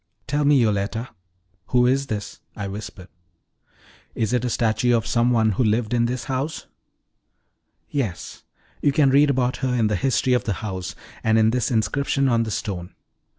[0.25, 1.09] "Tell me, Yoletta,
[1.67, 3.07] who is this?" I whispered.
[4.15, 6.65] "Is it a statue of some one who lived in this house?"
[7.87, 8.43] "Yes;
[8.81, 12.27] you can read about her in the history of the house, and in this inscription
[12.29, 12.95] on the stone.